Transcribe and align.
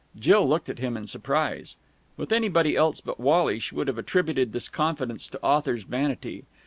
Jill 0.17 0.49
looked 0.49 0.67
at 0.67 0.79
him 0.79 0.97
in 0.97 1.05
surprise. 1.05 1.75
With 2.17 2.31
anybody 2.31 2.75
else 2.75 3.01
but 3.01 3.19
Wally 3.19 3.59
she 3.59 3.75
would 3.75 3.87
have 3.87 3.99
attributed 3.99 4.51
this 4.51 4.67
confidence 4.67 5.29
to 5.29 5.43
author's 5.43 5.83
vanity. 5.83 6.43